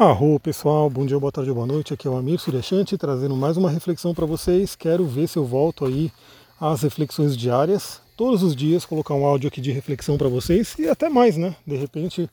Arro 0.00 0.40
pessoal, 0.40 0.88
bom 0.88 1.04
dia, 1.04 1.20
boa 1.20 1.30
tarde, 1.30 1.52
boa 1.52 1.66
noite. 1.66 1.92
Aqui 1.92 2.08
é 2.08 2.10
o 2.10 2.16
Amir 2.16 2.40
Suryashanti 2.40 2.96
trazendo 2.96 3.36
mais 3.36 3.58
uma 3.58 3.68
reflexão 3.68 4.14
para 4.14 4.24
vocês. 4.24 4.74
Quero 4.74 5.04
ver 5.04 5.28
se 5.28 5.36
eu 5.36 5.44
volto 5.44 5.84
aí 5.84 6.10
às 6.58 6.80
reflexões 6.80 7.36
diárias, 7.36 8.00
todos 8.16 8.42
os 8.42 8.56
dias 8.56 8.86
colocar 8.86 9.12
um 9.12 9.26
áudio 9.26 9.48
aqui 9.48 9.60
de 9.60 9.70
reflexão 9.70 10.16
para 10.16 10.26
vocês 10.26 10.74
e 10.78 10.88
até 10.88 11.10
mais, 11.10 11.36
né? 11.36 11.54
De 11.66 11.76
repente, 11.76 12.30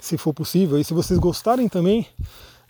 se 0.00 0.16
for 0.16 0.32
possível. 0.32 0.78
E 0.80 0.84
se 0.84 0.94
vocês 0.94 1.18
gostarem 1.18 1.68
também, 1.68 2.06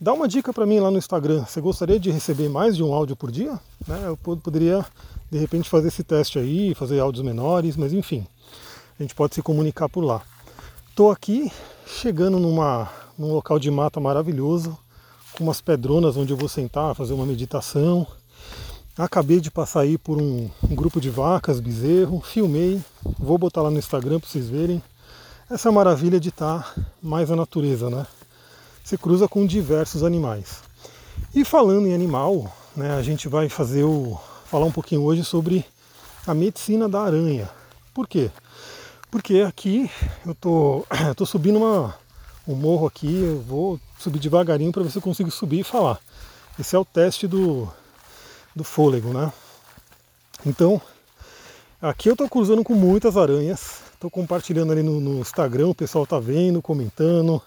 dá 0.01 0.13
uma 0.13 0.27
dica 0.27 0.53
para 0.53 0.67
mim 0.67 0.81
lá 0.81 0.91
no 0.91 0.99
Instagram. 0.99 1.45
Você 1.45 1.61
gostaria 1.61 2.01
de 2.01 2.11
receber 2.11 2.49
mais 2.49 2.77
de 2.77 2.83
um 2.83 2.93
áudio 2.93 3.15
por 3.15 3.31
dia? 3.31 3.61
Né? 3.87 4.03
Eu 4.07 4.17
poderia 4.17 4.85
de 5.31 5.39
repente 5.39 5.71
fazer 5.71 5.87
esse 5.87 6.03
teste 6.03 6.41
aí, 6.41 6.75
fazer 6.75 6.99
áudios 6.99 7.25
menores, 7.25 7.77
mas 7.77 7.93
enfim, 7.93 8.27
a 8.99 9.05
gente 9.05 9.15
pode 9.15 9.37
se 9.37 9.41
comunicar 9.41 9.89
por 9.89 10.03
lá. 10.03 10.21
Estou 10.91 11.13
aqui 11.13 11.49
chegando 11.87 12.41
numa 12.41 12.91
num 13.19 13.33
local 13.33 13.59
de 13.59 13.71
mata 13.71 14.01
maravilhoso, 14.01 14.77
com 15.33 15.45
umas 15.45 15.61
pedronas 15.61 16.17
onde 16.17 16.33
eu 16.33 16.37
vou 16.37 16.49
sentar, 16.49 16.95
fazer 16.95 17.15
uma 17.15 17.27
meditação. 17.27 18.07
Acabei 18.97 19.41
de 19.41 19.51
passar 19.51 19.81
aí 19.81 19.97
por 19.97 20.21
um, 20.21 20.51
um 20.63 20.75
grupo 20.75 21.01
de 21.01 21.09
vacas, 21.09 21.61
bezerro, 21.61 22.21
filmei, 22.21 22.81
vou 23.19 23.39
botar 23.39 23.63
lá 23.63 23.71
no 23.71 23.79
Instagram 23.79 24.21
para 24.21 24.29
vocês 24.29 24.49
verem. 24.49 24.83
Essa 25.51 25.73
maravilha 25.73 26.21
de 26.21 26.29
estar 26.29 26.75
mais 27.03 27.31
na 27.31 27.37
natureza, 27.37 27.91
né? 27.91 28.07
Se 28.85 28.99
cruza 28.99 29.29
com 29.29 29.47
diversos 29.47 30.03
animais. 30.03 30.63
E 31.35 31.45
falando 31.45 31.87
em 31.87 31.95
animal, 31.95 32.51
né, 32.77 32.95
a 32.95 33.03
gente 33.03 33.29
vai 33.29 33.49
fazer 33.49 33.85
o 33.85 34.19
falar 34.47 34.67
um 34.67 34.73
pouquinho 34.73 35.03
hoje 35.03 35.25
sobre 35.25 35.65
a 36.27 36.35
medicina 36.35 36.89
da 36.89 37.01
aranha. 37.01 37.49
Por 37.95 38.07
quê? 38.07 38.31
Porque 39.11 39.41
aqui 39.41 39.91
eu 40.27 40.35
tô, 40.35 40.87
eu 41.09 41.15
tô 41.15 41.25
subindo 41.25 41.57
uma, 41.57 41.95
o 42.47 42.55
morro 42.55 42.87
aqui, 42.87 43.23
eu 43.23 43.41
vou 43.41 43.81
subir 43.99 44.19
devagarinho 44.19 44.73
para 44.73 44.83
ver 44.83 44.91
se 44.91 44.99
eu 44.99 45.03
consigo 45.03 45.31
subir 45.31 45.61
e 45.61 45.65
falar. 45.65 46.01
Esse 46.59 46.75
é 46.75 46.79
o 46.79 46.85
teste 46.85 47.27
do, 47.27 47.69
do 48.55 48.65
fôlego, 48.65 49.13
né? 49.13 49.33
Então, 50.45 50.81
aqui 51.81 52.09
eu 52.09 52.15
estou 52.15 52.29
cruzando 52.29 52.65
com 52.65 52.75
muitas 52.75 53.17
aranhas, 53.17 53.81
estou 53.95 54.11
compartilhando 54.11 54.73
ali 54.73 54.83
no, 54.83 55.01
no, 55.01 55.21
Instagram, 55.21 55.69
o 55.69 55.75
pessoal 55.75 56.05
está 56.05 56.19
vendo, 56.19 56.61
comentando. 56.61 57.41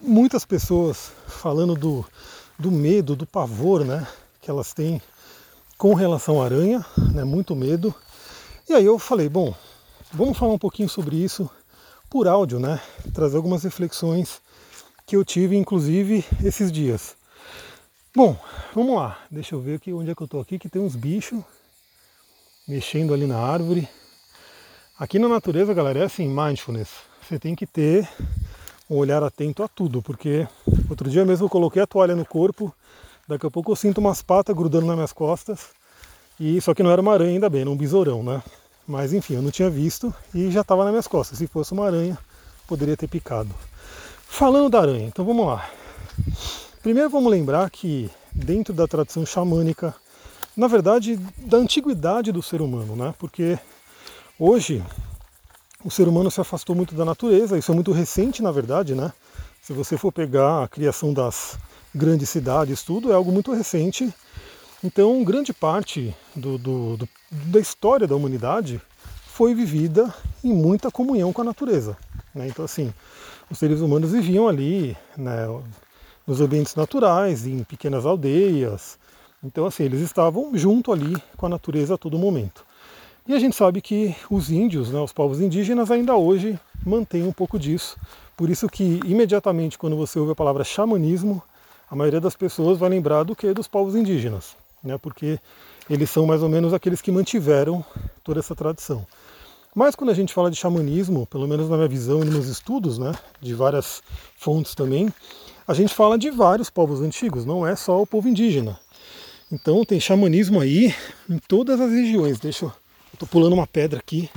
Muitas 0.00 0.44
pessoas 0.46 1.12
falando 1.26 1.74
do, 1.74 2.04
do 2.58 2.70
medo, 2.70 3.14
do 3.14 3.26
pavor, 3.26 3.84
né? 3.84 4.06
Que 4.40 4.50
elas 4.50 4.72
têm 4.72 5.00
com 5.76 5.92
relação 5.92 6.40
à 6.40 6.46
aranha, 6.46 6.84
né? 7.12 7.22
Muito 7.22 7.54
medo. 7.54 7.94
E 8.66 8.72
aí 8.72 8.84
eu 8.84 8.98
falei, 8.98 9.28
bom, 9.28 9.54
vamos 10.10 10.38
falar 10.38 10.54
um 10.54 10.58
pouquinho 10.58 10.88
sobre 10.88 11.16
isso 11.16 11.50
por 12.10 12.26
áudio, 12.26 12.58
né? 12.58 12.80
Trazer 13.14 13.36
algumas 13.36 13.62
reflexões 13.62 14.42
que 15.06 15.14
eu 15.14 15.24
tive, 15.24 15.56
inclusive, 15.56 16.24
esses 16.44 16.72
dias. 16.72 17.14
Bom, 18.14 18.36
vamos 18.74 18.96
lá. 18.96 19.16
Deixa 19.30 19.54
eu 19.54 19.60
ver 19.60 19.76
aqui 19.76 19.92
onde 19.92 20.10
é 20.10 20.14
que 20.14 20.20
eu 20.20 20.24
estou 20.24 20.40
aqui, 20.40 20.58
que 20.58 20.68
tem 20.68 20.82
uns 20.82 20.96
bichos 20.96 21.40
mexendo 22.66 23.14
ali 23.14 23.26
na 23.26 23.38
árvore. 23.38 23.88
Aqui 24.98 25.20
na 25.20 25.28
natureza, 25.28 25.72
galera, 25.72 26.00
é 26.00 26.04
assim, 26.04 26.28
mindfulness. 26.28 26.88
Você 27.22 27.38
tem 27.38 27.54
que 27.54 27.64
ter 27.64 28.08
um 28.90 28.96
olhar 28.96 29.22
atento 29.22 29.62
a 29.62 29.68
tudo, 29.68 30.02
porque 30.02 30.48
outro 30.88 31.08
dia 31.08 31.24
mesmo 31.24 31.46
eu 31.46 31.50
coloquei 31.50 31.80
a 31.80 31.86
toalha 31.86 32.16
no 32.16 32.26
corpo, 32.26 32.74
daqui 33.28 33.46
a 33.46 33.50
pouco 33.50 33.70
eu 33.70 33.76
sinto 33.76 33.98
umas 33.98 34.20
patas 34.20 34.54
grudando 34.54 34.86
nas 34.86 34.96
minhas 34.96 35.12
costas, 35.12 35.68
e 36.40 36.60
só 36.60 36.74
que 36.74 36.82
não 36.82 36.90
era 36.90 37.00
uma 37.00 37.12
aranha 37.12 37.30
ainda 37.30 37.48
bem, 37.48 37.60
era 37.60 37.70
um 37.70 37.76
besourão, 37.76 38.24
né? 38.24 38.42
Mas 38.90 39.12
enfim, 39.12 39.34
eu 39.34 39.42
não 39.42 39.52
tinha 39.52 39.70
visto 39.70 40.12
e 40.34 40.50
já 40.50 40.62
estava 40.62 40.82
nas 40.82 40.90
minhas 40.90 41.06
costas. 41.06 41.38
Se 41.38 41.46
fosse 41.46 41.72
uma 41.72 41.86
aranha, 41.86 42.18
poderia 42.66 42.96
ter 42.96 43.06
picado. 43.06 43.54
Falando 44.26 44.68
da 44.68 44.80
aranha, 44.80 45.06
então 45.06 45.24
vamos 45.24 45.46
lá. 45.46 45.70
Primeiro 46.82 47.08
vamos 47.08 47.30
lembrar 47.30 47.70
que 47.70 48.10
dentro 48.32 48.74
da 48.74 48.88
tradição 48.88 49.24
xamânica, 49.24 49.94
na 50.56 50.66
verdade, 50.66 51.16
da 51.38 51.58
antiguidade 51.58 52.32
do 52.32 52.42
ser 52.42 52.60
humano, 52.60 52.96
né? 52.96 53.14
Porque 53.16 53.56
hoje 54.36 54.84
o 55.84 55.90
ser 55.90 56.08
humano 56.08 56.28
se 56.28 56.40
afastou 56.40 56.74
muito 56.74 56.92
da 56.92 57.04
natureza, 57.04 57.56
isso 57.56 57.70
é 57.70 57.74
muito 57.76 57.92
recente, 57.92 58.42
na 58.42 58.50
verdade, 58.50 58.96
né? 58.96 59.12
Se 59.62 59.72
você 59.72 59.96
for 59.96 60.10
pegar 60.10 60.64
a 60.64 60.68
criação 60.68 61.14
das 61.14 61.56
grandes 61.94 62.28
cidades, 62.28 62.82
tudo 62.82 63.12
é 63.12 63.14
algo 63.14 63.30
muito 63.30 63.52
recente 63.52 64.12
então, 64.82 65.22
grande 65.22 65.52
parte 65.52 66.16
do, 66.34 66.56
do, 66.56 66.96
do, 66.96 67.08
da 67.30 67.60
história 67.60 68.06
da 68.06 68.16
humanidade 68.16 68.80
foi 69.26 69.54
vivida 69.54 70.12
em 70.42 70.54
muita 70.54 70.90
comunhão 70.90 71.34
com 71.34 71.42
a 71.42 71.44
natureza. 71.44 71.98
Né? 72.34 72.48
Então, 72.48 72.64
assim, 72.64 72.90
os 73.50 73.58
seres 73.58 73.80
humanos 73.80 74.12
viviam 74.12 74.48
ali, 74.48 74.96
né, 75.18 75.46
nos 76.26 76.40
ambientes 76.40 76.74
naturais, 76.74 77.46
em 77.46 77.62
pequenas 77.62 78.06
aldeias. 78.06 78.98
Então, 79.44 79.66
assim, 79.66 79.84
eles 79.84 80.00
estavam 80.00 80.50
junto 80.56 80.92
ali 80.92 81.14
com 81.36 81.44
a 81.44 81.50
natureza 81.50 81.96
a 81.96 81.98
todo 81.98 82.18
momento. 82.18 82.64
E 83.28 83.34
a 83.34 83.38
gente 83.38 83.54
sabe 83.54 83.82
que 83.82 84.16
os 84.30 84.50
índios, 84.50 84.90
né, 84.90 84.98
os 84.98 85.12
povos 85.12 85.42
indígenas, 85.42 85.90
ainda 85.90 86.16
hoje 86.16 86.58
mantêm 86.86 87.24
um 87.24 87.32
pouco 87.32 87.58
disso. 87.58 87.98
Por 88.34 88.48
isso 88.48 88.66
que, 88.66 88.98
imediatamente, 89.04 89.76
quando 89.76 89.94
você 89.94 90.18
ouve 90.18 90.32
a 90.32 90.34
palavra 90.34 90.64
xamanismo, 90.64 91.42
a 91.90 91.94
maioria 91.94 92.20
das 92.20 92.34
pessoas 92.34 92.78
vai 92.78 92.88
lembrar 92.88 93.24
do 93.24 93.36
que 93.36 93.52
dos 93.52 93.68
povos 93.68 93.94
indígenas 93.94 94.56
né, 94.82 94.98
porque 94.98 95.38
eles 95.88 96.10
são 96.10 96.26
mais 96.26 96.42
ou 96.42 96.48
menos 96.48 96.72
aqueles 96.72 97.00
que 97.00 97.12
mantiveram 97.12 97.84
toda 98.22 98.40
essa 98.40 98.54
tradição. 98.54 99.06
Mas 99.74 99.94
quando 99.94 100.10
a 100.10 100.14
gente 100.14 100.34
fala 100.34 100.50
de 100.50 100.56
xamanismo, 100.56 101.26
pelo 101.26 101.46
menos 101.46 101.68
na 101.68 101.76
minha 101.76 101.88
visão 101.88 102.22
e 102.22 102.24
nos 102.24 102.34
meus 102.34 102.46
estudos, 102.46 102.98
né, 102.98 103.12
de 103.40 103.54
várias 103.54 104.02
fontes 104.36 104.74
também, 104.74 105.12
a 105.66 105.74
gente 105.74 105.94
fala 105.94 106.18
de 106.18 106.30
vários 106.30 106.68
povos 106.68 107.00
antigos, 107.00 107.44
não 107.44 107.66
é 107.66 107.76
só 107.76 108.02
o 108.02 108.06
povo 108.06 108.28
indígena. 108.28 108.78
Então 109.52 109.84
tem 109.84 109.98
xamanismo 109.98 110.60
aí 110.60 110.94
em 111.28 111.38
todas 111.38 111.80
as 111.80 111.90
regiões. 111.90 112.38
Deixa 112.38 112.66
eu. 112.66 112.72
Tô 113.18 113.26
pulando 113.26 113.52
uma 113.52 113.66
pedra 113.66 113.98
aqui. 113.98 114.30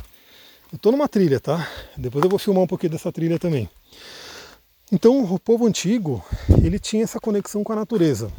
Eu 0.83 0.91
numa 0.91 1.07
trilha, 1.07 1.39
tá? 1.39 1.67
Depois 1.95 2.23
eu 2.23 2.29
vou 2.29 2.39
filmar 2.39 2.63
um 2.63 2.67
pouquinho 2.67 2.91
dessa 2.91 3.11
trilha 3.11 3.37
também. 3.37 3.69
Então 4.91 5.23
o 5.23 5.39
povo 5.39 5.67
antigo, 5.67 6.23
ele 6.63 6.79
tinha 6.79 7.03
essa 7.03 7.19
conexão 7.19 7.63
com 7.63 7.71
a 7.71 7.75
natureza. 7.75 8.31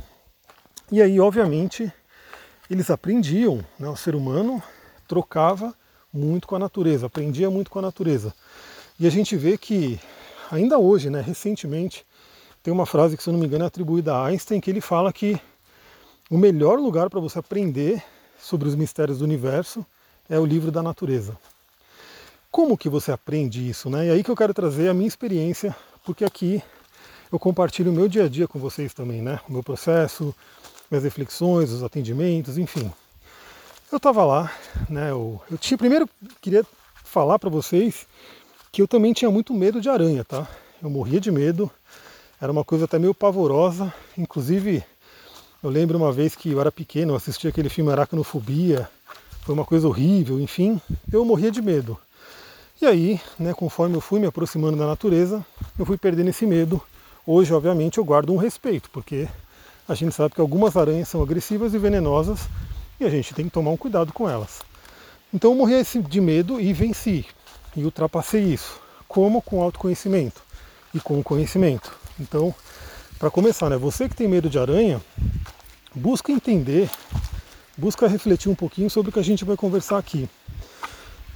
E 0.92 1.00
aí, 1.00 1.18
obviamente, 1.18 1.90
eles 2.70 2.90
aprendiam, 2.90 3.64
né, 3.78 3.88
o 3.88 3.96
ser 3.96 4.14
humano 4.14 4.62
trocava 5.08 5.74
muito 6.12 6.46
com 6.46 6.56
a 6.56 6.58
natureza, 6.58 7.06
aprendia 7.06 7.50
muito 7.50 7.70
com 7.70 7.78
a 7.78 7.82
natureza. 7.82 8.34
E 8.98 9.06
a 9.06 9.10
gente 9.10 9.36
vê 9.36 9.56
que 9.58 9.98
ainda 10.50 10.78
hoje, 10.78 11.10
né, 11.10 11.20
recentemente, 11.20 12.06
tem 12.62 12.72
uma 12.72 12.86
frase 12.86 13.16
que, 13.16 13.22
se 13.22 13.28
eu 13.28 13.32
não 13.32 13.40
me 13.40 13.46
engano, 13.46 13.64
é 13.64 13.66
atribuída 13.66 14.14
a 14.14 14.26
Einstein, 14.26 14.60
que 14.60 14.70
ele 14.70 14.80
fala 14.80 15.12
que 15.12 15.40
o 16.30 16.38
melhor 16.38 16.78
lugar 16.78 17.10
para 17.10 17.20
você 17.20 17.38
aprender 17.38 18.02
sobre 18.38 18.68
os 18.68 18.74
mistérios 18.74 19.18
do 19.18 19.24
universo 19.24 19.84
é 20.28 20.38
o 20.38 20.46
livro 20.46 20.70
da 20.70 20.82
natureza. 20.82 21.36
Como 22.50 22.78
que 22.78 22.88
você 22.88 23.10
aprende 23.10 23.68
isso? 23.68 23.90
Né? 23.90 24.06
E 24.06 24.10
aí 24.10 24.22
que 24.22 24.30
eu 24.30 24.36
quero 24.36 24.54
trazer 24.54 24.88
a 24.88 24.94
minha 24.94 25.08
experiência, 25.08 25.74
porque 26.04 26.24
aqui 26.24 26.62
eu 27.32 27.38
compartilho 27.38 27.90
o 27.90 27.94
meu 27.94 28.08
dia 28.08 28.24
a 28.24 28.28
dia 28.28 28.46
com 28.46 28.58
vocês 28.58 28.94
também, 28.94 29.20
né? 29.20 29.40
O 29.48 29.52
meu 29.52 29.62
processo, 29.62 30.34
minhas 30.94 31.04
reflexões, 31.04 31.72
os 31.72 31.82
atendimentos, 31.82 32.56
enfim. 32.56 32.90
Eu 33.90 33.96
estava 33.96 34.24
lá, 34.24 34.52
né? 34.88 35.10
Eu, 35.10 35.40
eu 35.50 35.58
tinha 35.58 35.76
primeiro 35.76 36.08
queria 36.40 36.64
falar 37.02 37.38
para 37.38 37.50
vocês 37.50 38.06
que 38.70 38.80
eu 38.80 38.88
também 38.88 39.12
tinha 39.12 39.30
muito 39.30 39.52
medo 39.52 39.80
de 39.80 39.88
aranha, 39.88 40.24
tá? 40.24 40.48
Eu 40.82 40.88
morria 40.90 41.20
de 41.20 41.30
medo, 41.30 41.70
era 42.40 42.50
uma 42.50 42.64
coisa 42.64 42.84
até 42.84 42.98
meio 42.98 43.14
pavorosa. 43.14 43.92
Inclusive, 44.16 44.84
eu 45.62 45.70
lembro 45.70 45.96
uma 45.98 46.12
vez 46.12 46.34
que 46.34 46.50
eu 46.50 46.60
era 46.60 46.70
pequeno, 46.70 47.14
eu 47.14 47.48
aquele 47.48 47.68
filme 47.68 47.90
Aracnofobia, 47.90 48.88
foi 49.42 49.54
uma 49.54 49.64
coisa 49.64 49.86
horrível, 49.86 50.40
enfim, 50.40 50.80
eu 51.12 51.24
morria 51.24 51.50
de 51.50 51.62
medo. 51.62 51.98
E 52.80 52.86
aí, 52.86 53.20
né, 53.38 53.54
conforme 53.54 53.96
eu 53.96 54.00
fui 54.00 54.20
me 54.20 54.26
aproximando 54.26 54.76
da 54.76 54.86
natureza, 54.86 55.44
eu 55.78 55.86
fui 55.86 55.96
perdendo 55.96 56.30
esse 56.30 56.46
medo. 56.46 56.80
Hoje, 57.26 57.54
obviamente, 57.54 57.98
eu 57.98 58.04
guardo 58.04 58.32
um 58.32 58.36
respeito, 58.36 58.90
porque 58.90 59.28
a 59.88 59.94
gente 59.94 60.14
sabe 60.14 60.34
que 60.34 60.40
algumas 60.40 60.76
aranhas 60.76 61.08
são 61.08 61.22
agressivas 61.22 61.74
e 61.74 61.78
venenosas 61.78 62.48
e 62.98 63.04
a 63.04 63.10
gente 63.10 63.34
tem 63.34 63.44
que 63.44 63.50
tomar 63.50 63.70
um 63.70 63.76
cuidado 63.76 64.12
com 64.12 64.28
elas. 64.28 64.60
Então 65.32 65.50
eu 65.50 65.56
morri 65.56 65.74
de 66.08 66.20
medo 66.20 66.60
e 66.60 66.72
venci. 66.72 67.26
E 67.76 67.84
ultrapassei 67.84 68.42
isso. 68.42 68.80
Como? 69.06 69.42
Com 69.42 69.62
autoconhecimento 69.62 70.42
e 70.94 71.00
com 71.00 71.22
conhecimento. 71.22 71.92
Então, 72.18 72.54
para 73.18 73.30
começar, 73.30 73.68
né, 73.68 73.76
você 73.76 74.08
que 74.08 74.14
tem 74.14 74.28
medo 74.28 74.48
de 74.48 74.58
aranha, 74.58 75.02
busca 75.94 76.32
entender, 76.32 76.88
busca 77.76 78.06
refletir 78.06 78.48
um 78.48 78.54
pouquinho 78.54 78.88
sobre 78.88 79.10
o 79.10 79.12
que 79.12 79.18
a 79.18 79.24
gente 79.24 79.44
vai 79.44 79.56
conversar 79.56 79.98
aqui. 79.98 80.28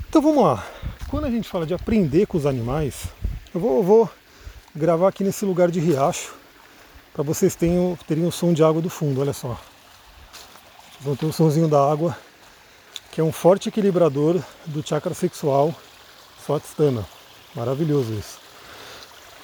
Então 0.08 0.22
vamos 0.22 0.42
lá. 0.42 0.64
Quando 1.10 1.26
a 1.26 1.30
gente 1.30 1.48
fala 1.48 1.66
de 1.66 1.74
aprender 1.74 2.26
com 2.26 2.38
os 2.38 2.46
animais, 2.46 3.08
eu 3.52 3.60
vou, 3.60 3.76
eu 3.78 3.82
vou 3.82 4.10
gravar 4.74 5.08
aqui 5.08 5.22
nesse 5.22 5.44
lugar 5.44 5.70
de 5.70 5.80
riacho 5.80 6.37
para 7.18 7.24
vocês 7.24 7.56
tenham, 7.56 7.98
terem 8.06 8.24
o 8.24 8.30
som 8.30 8.52
de 8.52 8.62
água 8.62 8.80
do 8.80 8.88
fundo, 8.88 9.20
olha 9.20 9.32
só. 9.32 9.48
Vocês 9.48 11.04
vão 11.04 11.16
ter 11.16 11.26
o 11.26 11.32
somzinho 11.32 11.66
da 11.66 11.90
água, 11.90 12.16
que 13.10 13.20
é 13.20 13.24
um 13.24 13.32
forte 13.32 13.68
equilibrador 13.68 14.40
do 14.66 14.86
chakra 14.86 15.12
sexual 15.12 15.74
Swatistana. 16.46 17.04
Maravilhoso 17.56 18.12
isso. 18.12 18.38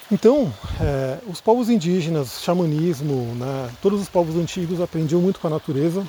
Então, 0.09 0.53
é, 0.79 1.17
os 1.27 1.41
povos 1.41 1.69
indígenas, 1.69 2.41
xamanismo, 2.41 3.35
né, 3.35 3.69
todos 3.81 3.99
os 3.99 4.07
povos 4.07 4.37
antigos 4.37 4.79
aprendiam 4.79 5.19
muito 5.19 5.41
com 5.41 5.47
a 5.47 5.49
natureza 5.49 6.07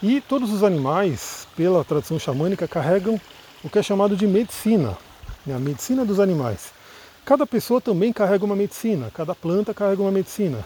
e 0.00 0.20
todos 0.20 0.52
os 0.52 0.62
animais, 0.62 1.48
pela 1.56 1.82
tradição 1.82 2.16
xamânica, 2.16 2.68
carregam 2.68 3.20
o 3.64 3.68
que 3.68 3.80
é 3.80 3.82
chamado 3.82 4.16
de 4.16 4.28
medicina, 4.28 4.96
né, 5.44 5.56
a 5.56 5.58
medicina 5.58 6.04
dos 6.04 6.20
animais. 6.20 6.72
Cada 7.24 7.44
pessoa 7.44 7.80
também 7.80 8.12
carrega 8.12 8.44
uma 8.44 8.54
medicina, 8.54 9.10
cada 9.12 9.34
planta 9.34 9.74
carrega 9.74 10.00
uma 10.00 10.12
medicina. 10.12 10.64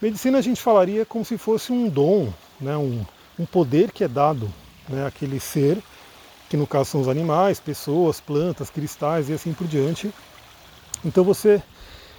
Medicina 0.00 0.38
a 0.38 0.40
gente 0.40 0.62
falaria 0.62 1.04
como 1.04 1.24
se 1.24 1.36
fosse 1.36 1.72
um 1.72 1.88
dom, 1.88 2.32
né, 2.60 2.76
um, 2.76 3.04
um 3.36 3.44
poder 3.44 3.90
que 3.90 4.04
é 4.04 4.08
dado 4.08 4.48
né, 4.88 5.04
àquele 5.04 5.40
ser, 5.40 5.82
que 6.48 6.56
no 6.56 6.68
caso 6.68 6.90
são 6.90 7.00
os 7.00 7.08
animais, 7.08 7.58
pessoas, 7.58 8.20
plantas, 8.20 8.70
cristais 8.70 9.28
e 9.28 9.32
assim 9.32 9.52
por 9.52 9.66
diante. 9.66 10.14
Então 11.04 11.24
você 11.24 11.60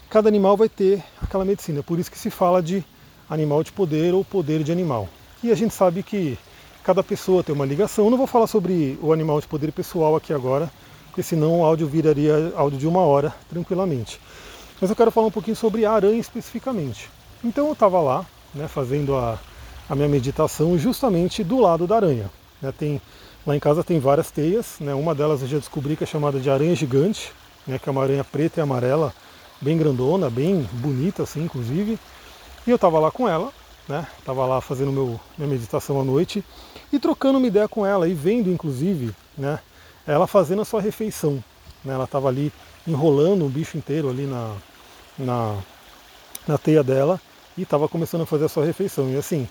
cada 0.10 0.28
animal 0.28 0.58
vai 0.58 0.68
ter 0.68 1.02
aquela 1.22 1.46
medicina. 1.46 1.82
Por 1.82 2.00
isso 2.00 2.12
que 2.12 2.20
se 2.20 2.30
fala 2.30 2.62
de 2.62 2.84
animal 3.30 3.64
de 3.64 3.72
poder 3.72 4.14
ou 4.14 4.26
poder 4.26 4.62
de 4.62 4.74
animal. 4.74 5.08
E 5.42 5.50
a 5.50 5.56
gente 5.56 5.74
sabe 5.74 6.04
que 6.04 6.38
cada 6.84 7.02
pessoa 7.02 7.44
tem 7.44 7.56
uma 7.56 7.66
ligação. 7.66 8.06
Eu 8.06 8.12
não 8.12 8.18
vou 8.18 8.28
falar 8.28 8.48
sobre 8.48 9.00
o 9.02 9.14
animal 9.14 9.40
de 9.40 9.48
poder 9.48 9.72
pessoal 9.72 10.18
aqui 10.18 10.34
agora, 10.34 10.70
porque 11.06 11.24
senão 11.24 11.62
o 11.62 11.64
áudio 11.64 11.88
viraria 11.88 12.52
áudio 12.58 12.78
de 12.78 12.88
uma 12.88 13.00
hora 13.00 13.34
tranquilamente. 13.50 14.20
Mas 14.82 14.90
eu 14.90 14.98
quero 14.98 15.12
falar 15.12 15.28
um 15.28 15.32
pouquinho 15.32 15.56
sobre 15.56 15.86
a 15.86 15.94
aranha 15.94 16.20
especificamente. 16.20 17.10
Então 17.44 17.68
eu 17.68 17.74
estava 17.74 18.02
lá, 18.02 18.26
né, 18.54 18.68
fazendo 18.68 19.16
a, 19.16 19.40
a, 19.90 19.96
minha 19.96 20.10
meditação 20.10 20.78
justamente 20.78 21.44
do 21.44 21.60
lado 21.60 21.88
da 21.88 21.96
aranha. 21.96 22.30
Né, 22.62 22.74
tem, 22.78 23.02
lá 23.48 23.56
em 23.56 23.60
casa 23.60 23.82
tem 23.82 23.98
várias 23.98 24.30
teias, 24.30 24.76
né, 24.82 24.94
uma 24.94 25.16
delas 25.16 25.42
eu 25.42 25.48
já 25.48 25.58
descobri 25.58 25.96
que 25.96 26.04
é 26.04 26.08
chamada 26.08 26.40
de 26.40 26.50
aranha 26.50 26.76
gigante, 26.76 27.32
né, 27.66 27.80
que 27.80 27.88
é 27.88 27.92
uma 27.92 28.04
aranha 28.04 28.26
preta 28.26 28.60
e 28.60 28.64
amarela, 28.64 29.14
bem 29.62 29.78
grandona, 29.78 30.30
bem 30.30 30.68
bonita 30.74 31.24
assim, 31.24 31.44
inclusive. 31.44 31.98
E 32.68 32.70
eu 32.70 32.76
estava 32.76 33.00
lá 33.00 33.10
com 33.10 33.28
ela, 33.28 33.54
né? 33.88 34.06
Tava 34.26 34.46
lá 34.46 34.60
fazendo 34.60 34.92
meu, 34.92 35.20
minha 35.38 35.50
meditação 35.50 36.00
à 36.00 36.04
noite 36.04 36.44
e 36.92 37.00
trocando 37.00 37.38
uma 37.38 37.48
ideia 37.48 37.68
com 37.68 37.86
ela 37.86 38.08
e 38.08 38.14
vendo, 38.14 38.52
inclusive, 38.52 39.16
né? 39.38 39.60
Ela 40.06 40.28
fazendo 40.28 40.62
a 40.62 40.66
sua 40.66 40.82
refeição. 40.82 41.44
Né? 41.84 41.94
Ela 41.94 42.04
estava 42.04 42.28
ali 42.28 42.52
enrolando 42.86 43.46
o 43.46 43.50
bicho 43.50 43.78
inteiro 43.78 44.10
ali 44.10 44.26
na, 44.26 44.56
na, 45.18 45.58
na 46.48 46.58
teia 46.58 46.84
dela 46.84 47.20
e 47.60 47.64
estava 47.64 47.90
começando 47.90 48.22
a 48.22 48.26
fazer 48.26 48.46
a 48.46 48.50
sua 48.50 48.66
refeição. 48.66 49.10
E 49.12 49.18
assim, 49.18 49.48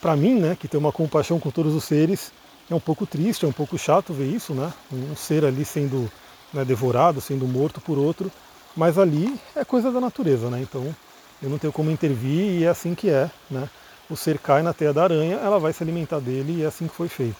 para 0.00 0.16
mim, 0.16 0.40
né, 0.40 0.56
que 0.58 0.66
tem 0.66 0.80
uma 0.80 0.90
compaixão 0.90 1.38
com 1.38 1.50
todos 1.50 1.74
os 1.74 1.84
seres, 1.84 2.32
é 2.70 2.74
um 2.74 2.80
pouco 2.80 3.06
triste, 3.06 3.44
é 3.44 3.48
um 3.48 3.52
pouco 3.52 3.76
chato 3.78 4.12
ver 4.12 4.26
isso, 4.26 4.54
né? 4.54 4.72
Um 4.90 5.14
ser 5.14 5.44
ali 5.44 5.64
sendo 5.64 6.10
né, 6.52 6.64
devorado, 6.64 7.20
sendo 7.20 7.46
morto 7.46 7.80
por 7.80 7.98
outro. 7.98 8.32
Mas 8.74 8.98
ali 8.98 9.38
é 9.54 9.64
coisa 9.64 9.92
da 9.92 10.00
natureza, 10.00 10.48
né? 10.48 10.60
Então 10.62 10.94
eu 11.42 11.50
não 11.50 11.58
tenho 11.58 11.72
como 11.72 11.90
intervir 11.90 12.60
e 12.60 12.64
é 12.64 12.68
assim 12.68 12.94
que 12.94 13.10
é, 13.10 13.30
né? 13.50 13.68
O 14.08 14.16
ser 14.16 14.38
cai 14.38 14.62
na 14.62 14.72
teia 14.72 14.92
da 14.92 15.04
aranha, 15.04 15.36
ela 15.36 15.58
vai 15.58 15.72
se 15.72 15.82
alimentar 15.82 16.18
dele 16.18 16.58
e 16.58 16.62
é 16.62 16.66
assim 16.66 16.88
que 16.88 16.94
foi 16.94 17.08
feito. 17.08 17.36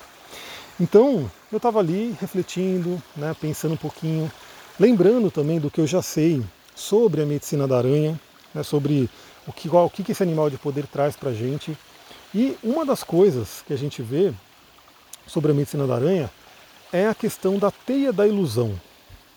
Então 0.78 1.30
eu 1.50 1.56
estava 1.56 1.78
ali 1.78 2.14
refletindo, 2.20 3.02
né, 3.16 3.34
pensando 3.40 3.72
um 3.72 3.78
pouquinho, 3.78 4.30
lembrando 4.78 5.30
também 5.30 5.58
do 5.58 5.70
que 5.70 5.80
eu 5.80 5.86
já 5.86 6.02
sei 6.02 6.42
sobre 6.74 7.22
a 7.22 7.26
medicina 7.26 7.66
da 7.66 7.78
aranha, 7.78 8.20
né, 8.54 8.62
sobre 8.62 9.08
o 9.48 9.52
que, 9.52 9.68
o 9.68 9.88
que 9.88 10.12
esse 10.12 10.22
animal 10.22 10.50
de 10.50 10.58
poder 10.58 10.86
traz 10.86 11.16
para 11.16 11.30
a 11.30 11.34
gente. 11.34 11.76
E 12.34 12.56
uma 12.62 12.84
das 12.84 13.02
coisas 13.02 13.64
que 13.66 13.72
a 13.72 13.78
gente 13.78 14.02
vê 14.02 14.32
sobre 15.26 15.50
a 15.50 15.54
medicina 15.54 15.86
da 15.86 15.94
aranha 15.94 16.30
é 16.92 17.08
a 17.08 17.14
questão 17.14 17.58
da 17.58 17.70
teia 17.70 18.12
da 18.12 18.26
ilusão. 18.26 18.78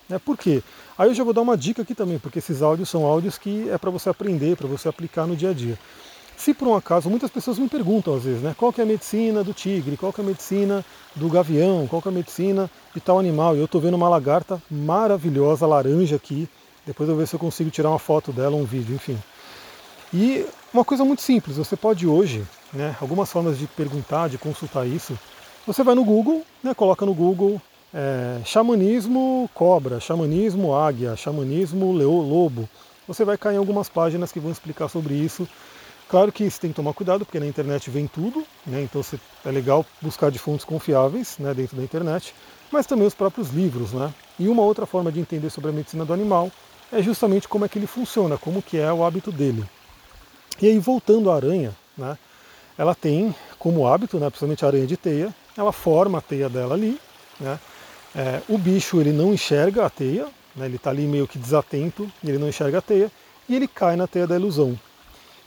Né? 0.09 0.19
Por 0.19 0.37
quê? 0.37 0.61
Aí 0.97 1.09
eu 1.09 1.13
já 1.13 1.23
vou 1.23 1.33
dar 1.33 1.41
uma 1.41 1.57
dica 1.57 1.81
aqui 1.81 1.95
também, 1.95 2.19
porque 2.19 2.39
esses 2.39 2.61
áudios 2.61 2.89
são 2.89 3.05
áudios 3.05 3.37
que 3.37 3.69
é 3.69 3.77
para 3.77 3.89
você 3.89 4.09
aprender, 4.09 4.57
para 4.57 4.67
você 4.67 4.89
aplicar 4.89 5.25
no 5.25 5.35
dia 5.35 5.51
a 5.51 5.53
dia. 5.53 5.79
Se 6.35 6.53
por 6.53 6.67
um 6.67 6.75
acaso, 6.75 7.09
muitas 7.09 7.29
pessoas 7.29 7.59
me 7.59 7.69
perguntam 7.69 8.15
às 8.15 8.23
vezes, 8.23 8.41
né, 8.41 8.55
qual 8.57 8.73
que 8.73 8.81
é 8.81 8.83
a 8.83 8.87
medicina 8.87 9.43
do 9.43 9.53
tigre, 9.53 9.95
qual 9.95 10.11
que 10.11 10.19
é 10.19 10.23
a 10.23 10.27
medicina 10.27 10.83
do 11.15 11.29
gavião, 11.29 11.87
qual 11.87 12.01
que 12.01 12.07
é 12.07 12.11
a 12.11 12.13
medicina 12.13 12.69
de 12.93 12.99
tal 12.99 13.19
animal. 13.19 13.55
E 13.55 13.59
eu 13.59 13.65
estou 13.65 13.79
vendo 13.79 13.93
uma 13.93 14.09
lagarta 14.09 14.61
maravilhosa, 14.69 15.67
laranja 15.67 16.15
aqui. 16.15 16.49
Depois 16.85 17.07
eu 17.07 17.15
vou 17.15 17.23
ver 17.23 17.27
se 17.27 17.35
eu 17.35 17.39
consigo 17.39 17.69
tirar 17.69 17.89
uma 17.89 17.99
foto 17.99 18.31
dela, 18.31 18.55
um 18.55 18.65
vídeo, 18.65 18.95
enfim. 18.95 19.17
E 20.13 20.45
uma 20.73 20.83
coisa 20.83 21.05
muito 21.05 21.21
simples, 21.21 21.57
você 21.57 21.77
pode 21.77 22.05
hoje, 22.05 22.45
né, 22.73 22.95
algumas 22.99 23.31
formas 23.31 23.57
de 23.57 23.65
perguntar, 23.67 24.27
de 24.27 24.37
consultar 24.37 24.85
isso, 24.85 25.17
você 25.65 25.83
vai 25.83 25.95
no 25.95 26.03
Google, 26.03 26.43
né, 26.61 26.73
coloca 26.73 27.05
no 27.05 27.13
Google 27.13 27.61
é, 27.93 28.41
xamanismo 28.45 29.49
cobra, 29.53 29.99
xamanismo 29.99 30.75
águia, 30.75 31.15
xamanismo 31.15 31.91
lobo. 31.91 32.67
Você 33.07 33.25
vai 33.25 33.37
cair 33.37 33.55
em 33.55 33.57
algumas 33.57 33.89
páginas 33.89 34.31
que 34.31 34.39
vão 34.39 34.51
explicar 34.51 34.87
sobre 34.87 35.13
isso. 35.13 35.47
Claro 36.09 36.31
que 36.31 36.49
você 36.49 36.59
tem 36.59 36.71
que 36.71 36.75
tomar 36.75 36.93
cuidado, 36.93 37.25
porque 37.25 37.39
na 37.39 37.47
internet 37.47 37.89
vem 37.89 38.05
tudo, 38.05 38.45
né? 38.65 38.81
então 38.83 39.01
é 39.45 39.51
legal 39.51 39.85
buscar 40.01 40.29
de 40.29 40.39
fontes 40.39 40.65
confiáveis 40.65 41.37
né, 41.39 41.53
dentro 41.53 41.77
da 41.77 41.83
internet, 41.83 42.35
mas 42.69 42.85
também 42.85 43.07
os 43.07 43.13
próprios 43.13 43.49
livros. 43.49 43.93
Né? 43.93 44.13
E 44.37 44.49
uma 44.49 44.61
outra 44.61 44.85
forma 44.85 45.11
de 45.11 45.19
entender 45.19 45.49
sobre 45.49 45.69
a 45.69 45.73
medicina 45.73 46.03
do 46.03 46.13
animal 46.13 46.51
é 46.91 47.01
justamente 47.01 47.47
como 47.47 47.63
é 47.63 47.69
que 47.69 47.79
ele 47.79 47.87
funciona, 47.87 48.37
como 48.37 48.61
que 48.61 48.77
é 48.77 48.91
o 48.91 49.05
hábito 49.05 49.31
dele. 49.31 49.63
E 50.61 50.67
aí, 50.67 50.77
voltando 50.77 51.31
à 51.31 51.35
aranha, 51.35 51.75
né, 51.97 52.17
ela 52.77 52.93
tem 52.93 53.33
como 53.57 53.87
hábito, 53.87 54.17
né, 54.19 54.29
principalmente 54.29 54.63
a 54.63 54.67
aranha 54.67 54.85
de 54.85 54.95
teia, 54.95 55.33
ela 55.57 55.71
forma 55.71 56.19
a 56.19 56.21
teia 56.21 56.47
dela 56.47 56.75
ali, 56.75 56.99
né, 57.39 57.59
é, 58.15 58.41
o 58.47 58.57
bicho 58.57 58.99
ele 58.99 59.11
não 59.11 59.33
enxerga 59.33 59.85
a 59.85 59.89
teia, 59.89 60.27
né, 60.55 60.65
ele 60.65 60.75
está 60.75 60.91
ali 60.91 61.07
meio 61.07 61.27
que 61.27 61.39
desatento, 61.39 62.11
ele 62.23 62.37
não 62.37 62.47
enxerga 62.47 62.77
a 62.77 62.81
teia, 62.81 63.11
e 63.49 63.55
ele 63.55 63.67
cai 63.67 63.95
na 63.95 64.05
teia 64.05 64.27
da 64.27 64.35
ilusão. 64.35 64.79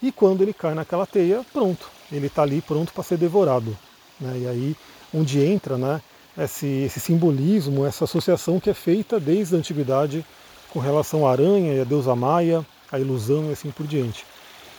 E 0.02 0.10
quando 0.10 0.42
ele 0.42 0.52
cai 0.52 0.74
naquela 0.74 1.06
teia, 1.06 1.44
pronto, 1.52 1.88
ele 2.10 2.26
está 2.26 2.42
ali 2.42 2.60
pronto 2.60 2.92
para 2.92 3.02
ser 3.04 3.16
devorado. 3.16 3.76
Né, 4.20 4.38
e 4.40 4.48
aí 4.48 4.76
onde 5.12 5.40
entra 5.44 5.78
né, 5.78 6.02
esse, 6.36 6.66
esse 6.66 6.98
simbolismo, 6.98 7.86
essa 7.86 8.04
associação 8.04 8.58
que 8.58 8.68
é 8.68 8.74
feita 8.74 9.20
desde 9.20 9.54
a 9.54 9.58
antiguidade 9.58 10.26
com 10.70 10.80
relação 10.80 11.24
à 11.26 11.30
aranha 11.30 11.74
e 11.74 11.80
a 11.80 11.84
deusa 11.84 12.16
Maia, 12.16 12.66
a 12.90 12.98
ilusão 12.98 13.48
e 13.50 13.52
assim 13.52 13.70
por 13.70 13.86
diante. 13.86 14.26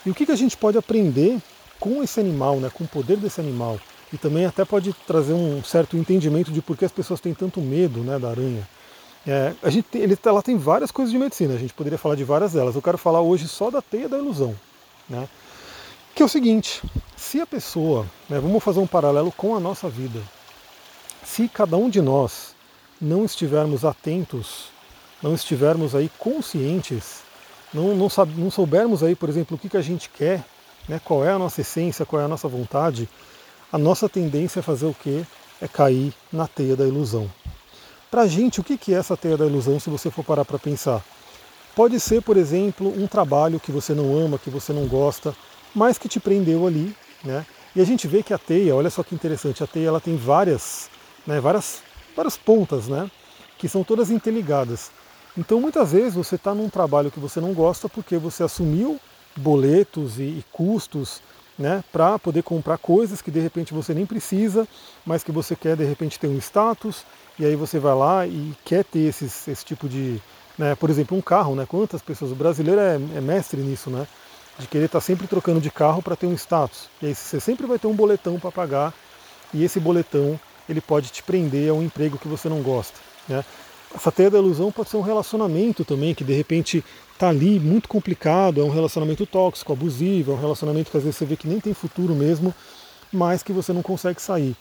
E 0.05 0.09
o 0.09 0.13
que, 0.13 0.25
que 0.25 0.31
a 0.31 0.37
gente 0.37 0.55
pode 0.55 0.77
aprender 0.77 1.39
com 1.79 2.03
esse 2.03 2.19
animal, 2.19 2.59
né, 2.59 2.69
com 2.73 2.83
o 2.83 2.87
poder 2.87 3.17
desse 3.17 3.41
animal? 3.41 3.79
e 4.15 4.17
também 4.17 4.45
até 4.45 4.63
pode 4.63 4.93
trazer 5.05 5.33
um 5.33 5.61
certo 5.61 5.97
entendimento 5.97 6.49
de 6.49 6.61
por 6.61 6.77
que 6.77 6.85
as 6.85 6.91
pessoas 6.91 7.19
têm 7.19 7.33
tanto 7.33 7.59
medo 7.59 7.99
né, 7.99 8.17
da 8.17 8.29
aranha. 8.29 8.67
É, 9.27 9.53
a 9.61 9.69
gente, 9.69 9.87
ele, 9.93 10.17
ela 10.23 10.41
tem 10.41 10.57
várias 10.57 10.89
coisas 10.89 11.11
de 11.11 11.17
medicina, 11.17 11.53
a 11.53 11.57
gente 11.57 11.73
poderia 11.73 11.97
falar 11.97 12.15
de 12.15 12.23
várias 12.23 12.53
delas. 12.53 12.75
Eu 12.75 12.81
quero 12.81 12.97
falar 12.97 13.21
hoje 13.21 13.47
só 13.47 13.69
da 13.69 13.81
teia 13.81 14.07
da 14.07 14.17
ilusão. 14.17 14.55
Né? 15.09 15.27
Que 16.13 16.21
é 16.21 16.25
o 16.25 16.29
seguinte, 16.29 16.81
se 17.17 17.41
a 17.41 17.45
pessoa, 17.45 18.05
né, 18.29 18.39
vamos 18.39 18.63
fazer 18.63 18.79
um 18.79 18.87
paralelo 18.87 19.33
com 19.33 19.53
a 19.53 19.59
nossa 19.59 19.89
vida, 19.89 20.21
se 21.23 21.49
cada 21.49 21.75
um 21.75 21.89
de 21.89 22.01
nós 22.01 22.55
não 23.01 23.25
estivermos 23.25 23.83
atentos, 23.83 24.67
não 25.21 25.33
estivermos 25.33 25.93
aí 25.93 26.09
conscientes, 26.17 27.24
não, 27.75 27.93
não, 27.93 28.07
não 28.37 28.49
soubermos 28.49 29.03
aí, 29.03 29.15
por 29.15 29.27
exemplo, 29.27 29.57
o 29.57 29.59
que, 29.59 29.67
que 29.67 29.77
a 29.77 29.81
gente 29.81 30.09
quer, 30.09 30.43
né, 30.87 30.99
qual 31.03 31.25
é 31.25 31.31
a 31.31 31.37
nossa 31.37 31.59
essência, 31.59 32.05
qual 32.05 32.21
é 32.21 32.25
a 32.25 32.27
nossa 32.27 32.47
vontade, 32.47 33.09
a 33.71 33.77
nossa 33.77 34.07
tendência 34.07 34.59
é 34.59 34.63
fazer 34.63 34.85
o 34.85 34.93
quê? 34.93 35.23
É 35.61 35.67
cair 35.67 36.13
na 36.31 36.47
teia 36.47 36.75
da 36.75 36.85
ilusão. 36.85 37.29
Para 38.09 38.21
a 38.21 38.27
gente, 38.27 38.61
o 38.61 38.63
que 38.63 38.93
é 38.93 38.97
essa 38.97 39.17
teia 39.17 39.35
da 39.35 39.45
ilusão, 39.45 39.79
se 39.79 39.89
você 39.89 40.09
for 40.09 40.23
parar 40.23 40.45
para 40.45 40.57
pensar? 40.57 41.03
Pode 41.75 41.99
ser, 41.99 42.21
por 42.21 42.37
exemplo, 42.37 42.87
um 42.97 43.07
trabalho 43.07 43.59
que 43.59 43.71
você 43.71 43.93
não 43.93 44.17
ama, 44.17 44.39
que 44.39 44.49
você 44.49 44.71
não 44.71 44.87
gosta, 44.87 45.35
mas 45.73 45.97
que 45.97 46.07
te 46.07 46.21
prendeu 46.21 46.65
ali, 46.65 46.95
né? 47.21 47.45
E 47.75 47.81
a 47.81 47.83
gente 47.83 48.07
vê 48.07 48.23
que 48.23 48.33
a 48.33 48.37
teia, 48.37 48.73
olha 48.73 48.89
só 48.89 49.03
que 49.03 49.13
interessante, 49.13 49.61
a 49.61 49.67
teia 49.67 49.89
ela 49.89 49.99
tem 49.99 50.15
várias, 50.15 50.89
né, 51.27 51.41
várias, 51.41 51.83
várias 52.15 52.37
pontas, 52.37 52.87
né? 52.87 53.11
Que 53.57 53.67
são 53.67 53.83
todas 53.83 54.09
interligadas. 54.09 54.91
Então 55.37 55.59
muitas 55.59 55.91
vezes 55.91 56.13
você 56.13 56.35
está 56.35 56.53
num 56.53 56.69
trabalho 56.69 57.11
que 57.11 57.19
você 57.19 57.41
não 57.41 57.53
gosta 57.53 57.89
porque 57.89 58.17
você 58.17 58.43
assumiu 58.43 58.99
boletos 59.35 60.17
e, 60.19 60.23
e 60.23 60.45
custos 60.51 61.21
né, 61.57 61.83
para 61.91 62.19
poder 62.19 62.43
comprar 62.43 62.77
coisas 62.77 63.21
que 63.21 63.31
de 63.31 63.39
repente 63.39 63.73
você 63.73 63.93
nem 63.93 64.05
precisa, 64.05 64.67
mas 65.05 65.23
que 65.23 65.31
você 65.31 65.55
quer 65.55 65.75
de 65.75 65.85
repente 65.85 66.19
ter 66.19 66.27
um 66.27 66.37
status, 66.37 67.05
e 67.39 67.45
aí 67.45 67.55
você 67.55 67.79
vai 67.79 67.95
lá 67.95 68.27
e 68.27 68.53
quer 68.63 68.83
ter 68.83 68.99
esses, 68.99 69.47
esse 69.47 69.63
tipo 69.63 69.87
de, 69.87 70.21
né, 70.57 70.75
por 70.75 70.89
exemplo, 70.89 71.17
um 71.17 71.21
carro, 71.21 71.55
né, 71.55 71.65
quantas 71.67 72.01
pessoas, 72.01 72.31
o 72.31 72.35
brasileiro 72.35 72.81
é, 72.81 72.95
é 72.95 73.21
mestre 73.21 73.61
nisso, 73.61 73.89
né, 73.89 74.05
de 74.59 74.67
querer 74.67 74.85
estar 74.85 74.99
tá 74.99 75.05
sempre 75.05 75.27
trocando 75.27 75.61
de 75.61 75.71
carro 75.71 76.01
para 76.01 76.15
ter 76.15 76.27
um 76.27 76.33
status, 76.33 76.89
e 77.01 77.07
aí 77.07 77.15
você 77.15 77.39
sempre 77.39 77.65
vai 77.65 77.79
ter 77.79 77.87
um 77.87 77.95
boletão 77.95 78.39
para 78.39 78.51
pagar, 78.51 78.93
e 79.53 79.63
esse 79.63 79.79
boletão 79.79 80.39
ele 80.67 80.81
pode 80.81 81.09
te 81.09 81.23
prender 81.23 81.69
a 81.69 81.73
um 81.73 81.83
emprego 81.83 82.17
que 82.17 82.27
você 82.27 82.49
não 82.49 82.61
gosta. 82.61 82.99
Né? 83.29 83.45
Essa 83.95 84.11
teia 84.11 84.29
da 84.29 84.37
ilusão 84.37 84.71
pode 84.73 84.89
ser 84.89 84.97
um 84.97 85.01
relacionamento 85.01 85.85
também, 85.85 86.13
que 86.13 86.23
de 86.23 86.33
repente 86.33 86.83
está 87.13 87.29
ali 87.29 87.59
muito 87.59 87.87
complicado, 87.87 88.59
é 88.59 88.63
um 88.63 88.69
relacionamento 88.69 89.25
tóxico, 89.25 89.71
abusivo, 89.71 90.33
é 90.33 90.35
um 90.35 90.39
relacionamento 90.39 90.91
que 90.91 90.97
às 90.97 91.03
vezes 91.03 91.17
você 91.17 91.25
vê 91.25 91.37
que 91.37 91.47
nem 91.47 91.61
tem 91.61 91.73
futuro 91.73 92.13
mesmo, 92.13 92.53
mas 93.11 93.41
que 93.41 93.53
você 93.53 93.71
não 93.71 93.81
consegue 93.81 94.21
sair. 94.21 94.53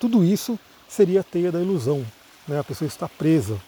Tudo 0.00 0.24
isso 0.24 0.58
seria 0.88 1.20
a 1.20 1.22
teia 1.22 1.52
da 1.52 1.60
ilusão, 1.60 2.04
né? 2.48 2.58
a 2.58 2.64
pessoa 2.64 2.88
está 2.88 3.06
presa. 3.06 3.60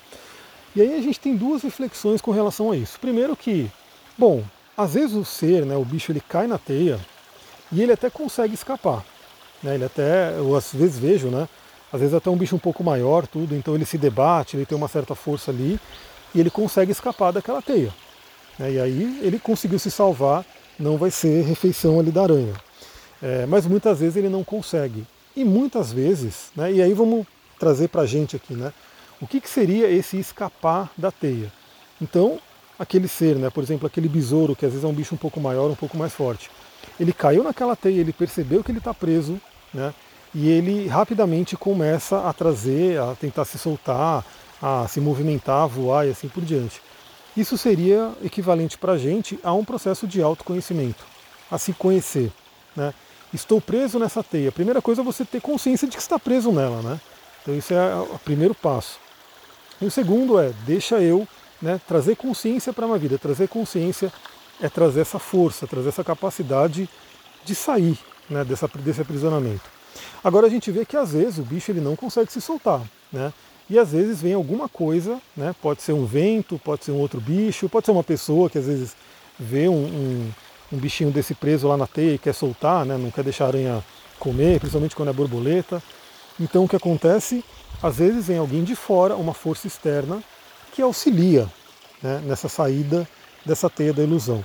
E 0.75 0.81
aí 0.81 0.95
a 0.95 1.03
gente 1.03 1.21
tem 1.21 1.37
duas 1.37 1.63
reflexões 1.63 2.23
com 2.23 2.31
relação 2.31 2.71
a 2.71 2.77
isso. 2.77 2.99
Primeiro 2.99 3.37
que, 3.37 3.71
bom, 4.17 4.43
às 4.75 4.95
vezes 4.95 5.15
o 5.15 5.25
ser, 5.25 5.67
né, 5.67 5.77
o 5.77 5.85
bicho, 5.85 6.13
ele 6.13 6.21
cai 6.21 6.47
na 6.47 6.57
teia 6.57 6.99
e 7.71 7.83
ele 7.83 7.93
até 7.93 8.09
consegue 8.09 8.55
escapar. 8.55 9.05
Né, 9.63 9.75
ele 9.75 9.85
até, 9.85 10.39
eu 10.39 10.57
às 10.57 10.73
vezes 10.73 10.99
vejo, 10.99 11.29
né, 11.29 11.47
às 11.93 12.01
vezes 12.01 12.15
até 12.15 12.29
um 12.29 12.37
bicho 12.37 12.55
um 12.55 12.59
pouco 12.59 12.85
maior, 12.85 13.27
tudo, 13.27 13.55
então 13.55 13.75
ele 13.75 13.85
se 13.85 13.97
debate, 13.97 14.57
ele 14.57 14.67
tem 14.67 14.77
uma 14.77 14.89
certa 14.89 15.15
força 15.15 15.51
ali 15.51 15.79
e 16.35 16.41
ele 16.41 16.51
consegue 16.51 16.93
escapar 16.93 17.33
daquela 17.33 17.63
teia. 17.63 17.93
Né, 18.59 18.73
e 18.73 18.81
aí 18.81 19.21
ele 19.23 19.39
conseguiu 19.39 19.79
se 19.79 19.91
salvar, 19.91 20.45
não 20.79 20.97
vai 20.97 21.11
ser 21.11 21.45
refeição 21.45 21.99
ali 21.99 22.11
da 22.11 22.23
aranha. 22.23 22.55
É, 23.23 23.47
mas 23.47 23.67
muitas 23.67 23.99
vezes 23.99 24.17
ele 24.17 24.29
não 24.29 24.45
consegue. 24.45 25.05
E 25.35 25.45
muitas 25.45 25.93
vezes, 25.93 26.51
né, 26.55 26.73
e 26.73 26.83
aí 26.83 26.93
vamos 26.93 27.27
trazer 27.59 27.89
para 27.89 28.03
a 28.03 28.07
gente 28.07 28.37
aqui, 28.37 28.55
né, 28.55 28.73
o 29.21 29.27
que, 29.27 29.41
que 29.41 29.49
seria 29.49 29.91
esse 29.91 30.19
escapar 30.19 30.91
da 30.97 31.11
teia? 31.11 31.53
Então, 32.01 32.39
aquele 32.79 33.09
ser, 33.09 33.37
né, 33.37 33.51
por 33.51 33.65
exemplo, 33.65 33.87
aquele 33.87 34.09
besouro, 34.09 34.55
que 34.55 34.65
às 34.65 34.73
vezes 34.73 34.85
é 34.85 34.89
um 34.89 34.93
bicho 34.93 35.15
um 35.15 35.19
pouco 35.19 35.41
maior, 35.41 35.69
um 35.71 35.75
pouco 35.75 35.97
mais 35.97 36.13
forte, 36.13 36.51
ele 36.99 37.13
caiu 37.13 37.43
naquela 37.43 37.75
teia, 37.75 38.01
ele 38.01 38.13
percebeu 38.13 38.63
que 38.63 38.71
ele 38.71 38.79
está 38.79 38.95
preso, 38.95 39.41
né, 39.75 39.93
e 40.35 40.49
ele 40.49 40.87
rapidamente 40.87 41.57
começa 41.57 42.29
a 42.29 42.33
trazer, 42.33 43.01
a 43.01 43.15
tentar 43.15 43.45
se 43.45 43.59
soltar, 43.59 44.25
a 44.61 44.87
se 44.89 45.01
movimentar, 45.01 45.65
a 45.65 45.67
voar 45.67 46.07
e 46.07 46.11
assim 46.11 46.29
por 46.29 46.45
diante. 46.45 46.81
Isso 47.37 47.57
seria 47.57 48.13
equivalente 48.23 48.77
para 48.77 48.93
a 48.93 48.99
gente 48.99 49.39
a 49.43 49.53
um 49.53 49.65
processo 49.65 50.07
de 50.07 50.21
autoconhecimento, 50.21 51.05
a 51.51 51.57
se 51.57 51.73
conhecer. 51.73 52.33
Né? 52.75 52.93
Estou 53.33 53.61
preso 53.61 53.99
nessa 53.99 54.23
teia. 54.23 54.49
A 54.49 54.53
primeira 54.53 54.83
coisa 54.83 55.03
é 55.03 55.05
você 55.05 55.25
ter 55.25 55.41
consciência 55.41 55.87
de 55.87 55.97
que 55.97 56.03
está 56.03 56.19
preso 56.19 56.51
nela. 56.51 56.83
Né? 56.83 57.01
Então 57.43 57.55
isso 57.55 57.73
é 57.73 57.95
o 57.95 58.19
primeiro 58.19 58.55
passo. 58.55 58.99
E 59.81 59.87
o 59.87 59.91
segundo 59.91 60.39
é, 60.39 60.53
deixa 60.67 61.01
eu 61.01 61.27
né, 61.63 61.81
trazer 61.87 62.17
consciência 62.17 62.73
para 62.73 62.85
a 62.85 62.89
minha 62.89 62.99
vida. 62.99 63.19
Trazer 63.19 63.49
consciência 63.49 64.13
é 64.61 64.69
trazer 64.69 65.01
essa 65.01 65.19
força, 65.19 65.67
trazer 65.67 65.91
essa 65.91 66.03
capacidade 66.03 66.89
de 67.45 67.55
sair 67.55 67.99
né, 68.29 68.45
dessa, 68.45 68.69
desse 68.75 69.01
aprisionamento. 69.01 69.78
Agora 70.23 70.47
a 70.47 70.51
gente 70.51 70.71
vê 70.71 70.85
que 70.85 70.97
às 70.97 71.13
vezes 71.13 71.39
o 71.39 71.43
bicho 71.43 71.71
ele 71.71 71.81
não 71.81 71.97
consegue 71.97 72.33
se 72.33 72.41
soltar. 72.41 72.83
Né? 73.13 73.33
E 73.71 73.79
às 73.79 73.93
vezes 73.93 74.23
vem 74.23 74.33
alguma 74.33 74.69
coisa, 74.69 75.21
né, 75.37 75.55
pode 75.61 75.83
ser 75.83 75.93
um 75.93 76.07
vento, 76.07 76.59
pode 76.59 76.85
ser 76.85 76.93
um 76.93 76.99
outro 76.99 77.21
bicho, 77.21 77.69
pode 77.69 77.85
ser 77.85 77.93
uma 77.93 78.05
pessoa 78.05 78.49
que 78.49 78.57
às 78.57 78.67
vezes 78.67 78.97
vê 79.39 79.69
um, 79.69 79.75
um, 79.75 80.31
um 80.73 80.79
bichinho 80.79 81.11
desse 81.11 81.35
preso 81.35 81.69
lá 81.69 81.77
na 81.77 81.87
teia 81.87 82.15
e 82.15 82.19
quer 82.19 82.33
soltar, 82.33 82.87
né, 82.87 82.97
não 82.97 83.11
quer 83.11 83.23
deixar 83.23 83.45
a 83.45 83.49
aranha 83.49 83.85
comer, 84.19 84.59
principalmente 84.59 84.97
quando 84.97 85.11
é 85.11 85.13
borboleta. 85.13 85.83
Então 86.41 86.65
o 86.65 86.69
que 86.69 86.77
acontece? 86.77 87.45
Às 87.83 87.97
vezes 87.97 88.27
vem 88.27 88.39
alguém 88.39 88.65
de 88.65 88.75
fora, 88.75 89.15
uma 89.17 89.35
força 89.35 89.67
externa, 89.67 90.23
que 90.73 90.81
auxilia 90.81 91.47
né, 92.03 92.23
nessa 92.25 92.49
saída 92.49 93.07
dessa 93.45 93.69
teia 93.69 93.93
da 93.93 94.03
ilusão. 94.03 94.45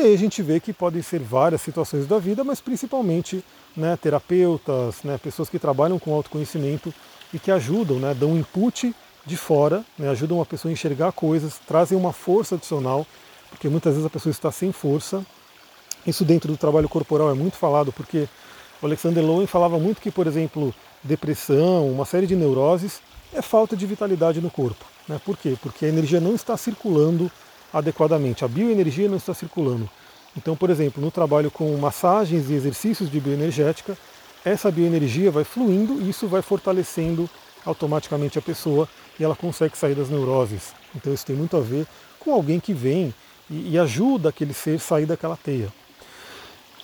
E 0.00 0.02
aí 0.02 0.14
a 0.14 0.18
gente 0.18 0.42
vê 0.42 0.58
que 0.58 0.72
podem 0.72 1.02
ser 1.02 1.20
várias 1.20 1.60
situações 1.60 2.06
da 2.06 2.18
vida, 2.18 2.42
mas 2.42 2.58
principalmente 2.58 3.44
né, 3.76 3.98
terapeutas, 4.00 5.02
né, 5.04 5.18
pessoas 5.18 5.50
que 5.50 5.58
trabalham 5.58 5.98
com 5.98 6.14
autoconhecimento 6.14 6.92
e 7.34 7.38
que 7.38 7.50
ajudam, 7.50 7.98
né, 7.98 8.14
dão 8.14 8.34
input 8.34 8.96
de 9.26 9.36
fora, 9.36 9.84
né, 9.98 10.08
ajudam 10.08 10.40
a 10.40 10.46
pessoa 10.46 10.70
a 10.70 10.72
enxergar 10.72 11.12
coisas, 11.12 11.60
trazem 11.68 11.98
uma 11.98 12.14
força 12.14 12.54
adicional, 12.54 13.06
porque 13.50 13.68
muitas 13.68 13.92
vezes 13.92 14.06
a 14.06 14.08
pessoa 14.08 14.30
está 14.30 14.50
sem 14.50 14.72
força. 14.72 15.22
Isso 16.06 16.24
dentro 16.24 16.50
do 16.50 16.56
trabalho 16.56 16.88
corporal 16.88 17.30
é 17.30 17.34
muito 17.34 17.58
falado, 17.58 17.92
porque 17.92 18.26
o 18.80 18.86
Alexander 18.86 19.22
Lowen 19.22 19.46
falava 19.46 19.78
muito 19.78 20.00
que, 20.00 20.10
por 20.10 20.26
exemplo, 20.26 20.74
depressão, 21.04 21.90
uma 21.90 22.06
série 22.06 22.26
de 22.26 22.34
neuroses, 22.34 23.02
é 23.34 23.42
falta 23.42 23.76
de 23.76 23.84
vitalidade 23.84 24.40
no 24.40 24.50
corpo. 24.50 24.82
Né? 25.06 25.20
Por 25.22 25.36
quê? 25.36 25.58
Porque 25.60 25.84
a 25.84 25.88
energia 25.88 26.20
não 26.20 26.34
está 26.34 26.56
circulando 26.56 27.30
adequadamente, 27.72 28.44
a 28.44 28.48
bioenergia 28.48 29.08
não 29.08 29.16
está 29.16 29.34
circulando. 29.34 29.88
Então, 30.36 30.56
por 30.56 30.70
exemplo, 30.70 31.02
no 31.02 31.10
trabalho 31.10 31.50
com 31.50 31.76
massagens 31.76 32.48
e 32.50 32.54
exercícios 32.54 33.10
de 33.10 33.20
bioenergética, 33.20 33.96
essa 34.44 34.70
bioenergia 34.70 35.30
vai 35.30 35.44
fluindo 35.44 36.00
e 36.00 36.10
isso 36.10 36.26
vai 36.26 36.42
fortalecendo 36.42 37.28
automaticamente 37.64 38.38
a 38.38 38.42
pessoa 38.42 38.88
e 39.18 39.24
ela 39.24 39.36
consegue 39.36 39.76
sair 39.76 39.94
das 39.94 40.08
neuroses. 40.08 40.72
Então 40.94 41.12
isso 41.12 41.26
tem 41.26 41.36
muito 41.36 41.56
a 41.56 41.60
ver 41.60 41.86
com 42.18 42.32
alguém 42.32 42.58
que 42.58 42.72
vem 42.72 43.12
e, 43.50 43.76
ajuda 43.78 44.28
aquele 44.28 44.54
ser 44.54 44.78
sair 44.78 45.06
daquela 45.06 45.36
teia. 45.36 45.68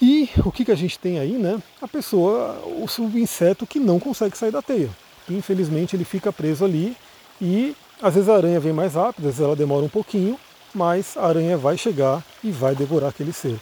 E 0.02 0.28
o 0.44 0.50
que, 0.50 0.64
que 0.64 0.72
a 0.72 0.76
gente 0.76 0.98
tem 0.98 1.18
aí, 1.18 1.32
né? 1.32 1.62
A 1.80 1.86
pessoa, 1.86 2.60
o 2.82 2.88
subinseto 2.88 3.66
que 3.66 3.78
não 3.78 4.00
consegue 4.00 4.36
sair 4.36 4.50
da 4.50 4.60
teia. 4.60 4.90
Infelizmente 5.30 5.94
ele 5.94 6.04
fica 6.04 6.32
preso 6.32 6.64
ali 6.64 6.96
e 7.40 7.74
às 8.02 8.14
vezes 8.14 8.28
a 8.28 8.36
aranha 8.36 8.60
vem 8.60 8.72
mais 8.72 8.94
rápido, 8.94 9.28
às 9.28 9.36
vezes 9.36 9.40
ela 9.40 9.56
demora 9.56 9.84
um 9.84 9.88
pouquinho, 9.88 10.38
mas 10.76 11.16
a 11.16 11.26
aranha 11.26 11.56
vai 11.56 11.78
chegar 11.78 12.22
e 12.44 12.50
vai 12.50 12.74
devorar 12.74 13.08
aquele 13.08 13.32
ser. 13.32 13.58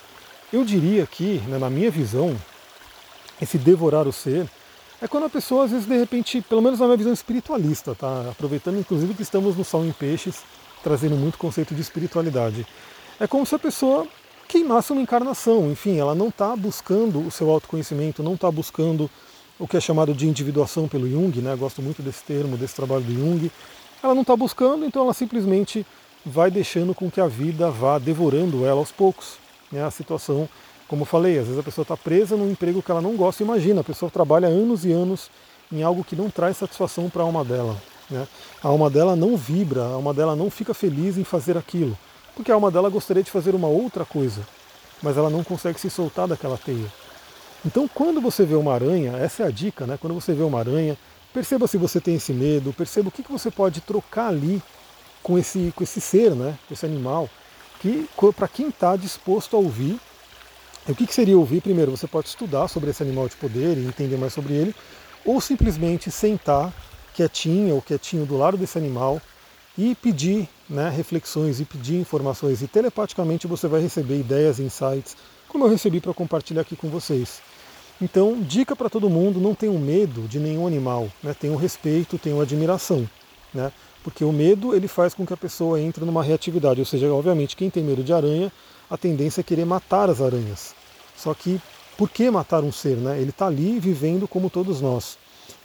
Eu 0.52 0.64
diria 0.64 1.06
que, 1.06 1.40
né, 1.46 1.58
na 1.58 1.70
minha 1.70 1.88
visão, 1.88 2.36
esse 3.40 3.56
devorar 3.56 4.08
o 4.08 4.12
ser 4.12 4.48
é 5.00 5.06
quando 5.06 5.26
a 5.26 5.30
pessoa, 5.30 5.64
às 5.64 5.70
vezes, 5.70 5.86
de 5.86 5.96
repente, 5.96 6.42
pelo 6.42 6.60
menos 6.60 6.80
na 6.80 6.86
minha 6.86 6.96
visão 6.96 7.12
espiritualista, 7.12 7.94
tá? 7.94 8.28
Aproveitando 8.30 8.80
inclusive 8.80 9.14
que 9.14 9.22
estamos 9.22 9.56
no 9.56 9.64
Sol 9.64 9.84
em 9.84 9.92
Peixes, 9.92 10.42
trazendo 10.82 11.14
muito 11.14 11.38
conceito 11.38 11.72
de 11.72 11.80
espiritualidade. 11.80 12.66
É 13.20 13.28
como 13.28 13.46
se 13.46 13.54
a 13.54 13.58
pessoa 13.60 14.08
queimasse 14.48 14.92
uma 14.92 15.00
encarnação, 15.00 15.70
enfim, 15.70 15.98
ela 15.98 16.16
não 16.16 16.28
está 16.28 16.56
buscando 16.56 17.24
o 17.24 17.30
seu 17.30 17.48
autoconhecimento, 17.48 18.24
não 18.24 18.34
está 18.34 18.50
buscando 18.50 19.08
o 19.56 19.68
que 19.68 19.76
é 19.76 19.80
chamado 19.80 20.12
de 20.12 20.26
individuação 20.26 20.88
pelo 20.88 21.08
Jung, 21.08 21.40
né? 21.40 21.54
Gosto 21.54 21.80
muito 21.80 22.02
desse 22.02 22.24
termo, 22.24 22.56
desse 22.56 22.74
trabalho 22.74 23.04
do 23.04 23.14
Jung. 23.14 23.50
Ela 24.02 24.14
não 24.14 24.22
está 24.22 24.36
buscando, 24.36 24.84
então 24.84 25.02
ela 25.02 25.14
simplesmente 25.14 25.86
vai 26.24 26.50
deixando 26.50 26.94
com 26.94 27.10
que 27.10 27.20
a 27.20 27.26
vida 27.26 27.70
vá 27.70 27.98
devorando 27.98 28.64
ela 28.64 28.78
aos 28.78 28.90
poucos. 28.90 29.34
Né? 29.70 29.84
A 29.84 29.90
situação, 29.90 30.48
como 30.88 31.02
eu 31.02 31.06
falei, 31.06 31.38
às 31.38 31.46
vezes 31.46 31.58
a 31.58 31.62
pessoa 31.62 31.82
está 31.82 31.96
presa 31.96 32.36
num 32.36 32.50
emprego 32.50 32.82
que 32.82 32.90
ela 32.90 33.00
não 33.00 33.16
gosta. 33.16 33.42
Imagina, 33.42 33.82
a 33.82 33.84
pessoa 33.84 34.10
trabalha 34.10 34.48
anos 34.48 34.84
e 34.84 34.92
anos 34.92 35.30
em 35.70 35.82
algo 35.82 36.04
que 36.04 36.16
não 36.16 36.30
traz 36.30 36.56
satisfação 36.56 37.10
para 37.10 37.22
a 37.22 37.26
alma 37.26 37.44
dela. 37.44 37.76
Né? 38.08 38.26
A 38.62 38.68
alma 38.68 38.88
dela 38.88 39.16
não 39.16 39.36
vibra, 39.36 39.82
a 39.82 39.92
alma 39.92 40.14
dela 40.14 40.36
não 40.36 40.50
fica 40.50 40.74
feliz 40.74 41.16
em 41.16 41.24
fazer 41.24 41.56
aquilo, 41.56 41.96
porque 42.34 42.50
a 42.50 42.54
alma 42.54 42.70
dela 42.70 42.88
gostaria 42.88 43.22
de 43.22 43.30
fazer 43.30 43.54
uma 43.54 43.68
outra 43.68 44.04
coisa, 44.04 44.42
mas 45.02 45.16
ela 45.16 45.30
não 45.30 45.42
consegue 45.42 45.80
se 45.80 45.90
soltar 45.90 46.28
daquela 46.28 46.56
teia. 46.58 46.92
Então, 47.64 47.88
quando 47.88 48.20
você 48.20 48.44
vê 48.44 48.54
uma 48.54 48.74
aranha, 48.74 49.16
essa 49.16 49.42
é 49.42 49.46
a 49.46 49.50
dica, 49.50 49.86
né? 49.86 49.96
Quando 49.98 50.12
você 50.12 50.34
vê 50.34 50.42
uma 50.42 50.58
aranha, 50.58 50.98
perceba 51.32 51.66
se 51.66 51.78
você 51.78 51.98
tem 51.98 52.16
esse 52.16 52.32
medo, 52.32 52.74
perceba 52.74 53.08
o 53.08 53.10
que, 53.10 53.22
que 53.22 53.32
você 53.32 53.50
pode 53.50 53.80
trocar 53.80 54.28
ali 54.28 54.62
com 55.24 55.38
esse, 55.38 55.72
com 55.74 55.82
esse 55.82 56.00
ser, 56.00 56.36
né, 56.36 56.56
esse 56.70 56.86
animal, 56.86 57.28
que 57.80 58.08
para 58.36 58.46
quem 58.46 58.68
está 58.68 58.94
disposto 58.94 59.56
a 59.56 59.58
ouvir, 59.58 59.98
o 60.86 60.94
que, 60.94 61.06
que 61.06 61.14
seria 61.14 61.36
ouvir? 61.36 61.62
Primeiro, 61.62 61.90
você 61.90 62.06
pode 62.06 62.28
estudar 62.28 62.68
sobre 62.68 62.90
esse 62.90 63.02
animal 63.02 63.26
de 63.26 63.34
poder 63.36 63.78
e 63.78 63.86
entender 63.86 64.18
mais 64.18 64.34
sobre 64.34 64.52
ele, 64.52 64.74
ou 65.24 65.40
simplesmente 65.40 66.10
sentar 66.10 66.72
quietinho 67.14 67.74
ou 67.74 67.80
quietinho 67.80 68.26
do 68.26 68.36
lado 68.36 68.58
desse 68.58 68.76
animal 68.76 69.20
e 69.78 69.94
pedir 69.94 70.46
né, 70.68 70.90
reflexões 70.90 71.58
e 71.58 71.64
pedir 71.64 71.96
informações. 71.96 72.60
E 72.60 72.68
telepaticamente 72.68 73.46
você 73.46 73.66
vai 73.66 73.80
receber 73.80 74.20
ideias, 74.20 74.60
insights, 74.60 75.16
como 75.48 75.64
eu 75.64 75.70
recebi 75.70 76.00
para 76.00 76.12
compartilhar 76.12 76.60
aqui 76.60 76.76
com 76.76 76.88
vocês. 76.88 77.40
Então, 78.00 78.40
dica 78.42 78.76
para 78.76 78.90
todo 78.90 79.08
mundo: 79.08 79.40
não 79.40 79.54
tenham 79.54 79.78
medo 79.78 80.28
de 80.28 80.38
nenhum 80.38 80.66
animal, 80.66 81.08
né? 81.22 81.34
tenham 81.38 81.56
respeito, 81.56 82.18
tenham 82.18 82.42
admiração. 82.42 83.08
Né? 83.54 83.72
Porque 84.04 84.22
o 84.22 84.30
medo 84.30 84.74
ele 84.74 84.86
faz 84.86 85.14
com 85.14 85.26
que 85.26 85.32
a 85.32 85.36
pessoa 85.36 85.80
entre 85.80 86.04
numa 86.04 86.22
reatividade, 86.22 86.78
ou 86.78 86.84
seja, 86.84 87.10
obviamente 87.10 87.56
quem 87.56 87.70
tem 87.70 87.82
medo 87.82 88.04
de 88.04 88.12
aranha, 88.12 88.52
a 88.88 88.98
tendência 88.98 89.40
é 89.40 89.42
querer 89.42 89.64
matar 89.64 90.10
as 90.10 90.20
aranhas. 90.20 90.74
Só 91.16 91.32
que 91.32 91.58
por 91.96 92.10
que 92.10 92.30
matar 92.30 92.62
um 92.62 92.70
ser? 92.70 92.98
Né? 92.98 93.18
Ele 93.18 93.30
está 93.30 93.46
ali 93.46 93.80
vivendo 93.80 94.28
como 94.28 94.50
todos 94.50 94.82
nós. 94.82 95.16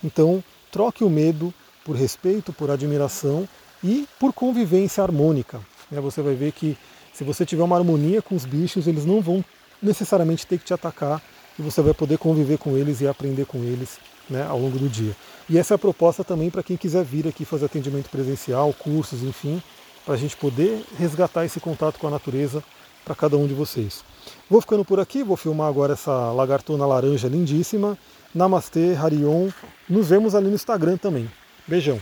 Então 0.01 0.41
troque 0.71 1.03
o 1.03 1.09
medo 1.09 1.53
por 1.83 1.97
respeito, 1.97 2.53
por 2.53 2.71
admiração 2.71 3.47
e 3.83 4.07
por 4.17 4.31
convivência 4.31 5.03
harmônica. 5.03 5.59
Né? 5.91 5.99
Você 5.99 6.21
vai 6.21 6.33
ver 6.33 6.53
que 6.53 6.77
se 7.11 7.25
você 7.25 7.45
tiver 7.45 7.63
uma 7.63 7.75
harmonia 7.75 8.21
com 8.21 8.35
os 8.35 8.45
bichos, 8.45 8.87
eles 8.87 9.05
não 9.05 9.19
vão 9.19 9.43
necessariamente 9.83 10.47
ter 10.47 10.57
que 10.57 10.65
te 10.65 10.73
atacar 10.73 11.21
e 11.59 11.61
você 11.61 11.81
vai 11.81 11.93
poder 11.93 12.17
conviver 12.17 12.57
com 12.57 12.77
eles 12.77 13.01
e 13.01 13.07
aprender 13.07 13.45
com 13.45 13.59
eles 13.59 13.99
né, 14.29 14.45
ao 14.47 14.57
longo 14.57 14.79
do 14.79 14.87
dia. 14.87 15.15
E 15.49 15.57
essa 15.57 15.73
é 15.73 15.75
a 15.75 15.79
proposta 15.79 16.23
também 16.23 16.49
para 16.49 16.63
quem 16.63 16.77
quiser 16.77 17.03
vir 17.03 17.27
aqui 17.27 17.43
fazer 17.43 17.65
atendimento 17.65 18.09
presencial, 18.09 18.73
cursos, 18.73 19.21
enfim, 19.23 19.61
para 20.05 20.13
a 20.13 20.17
gente 20.17 20.37
poder 20.37 20.83
resgatar 20.97 21.45
esse 21.45 21.59
contato 21.59 21.99
com 21.99 22.07
a 22.07 22.11
natureza 22.11 22.63
para 23.03 23.13
cada 23.13 23.35
um 23.37 23.45
de 23.45 23.53
vocês. 23.53 24.03
Vou 24.49 24.61
ficando 24.61 24.85
por 24.85 24.99
aqui, 24.99 25.23
vou 25.23 25.35
filmar 25.35 25.67
agora 25.67 25.93
essa 25.93 26.31
lagartona 26.31 26.85
laranja 26.85 27.27
lindíssima. 27.27 27.97
Namastê, 28.33 28.95
Harion. 28.95 29.49
Nos 29.89 30.09
vemos 30.09 30.35
ali 30.35 30.47
no 30.47 30.55
Instagram 30.55 30.97
também. 30.97 31.29
Beijão. 31.67 31.99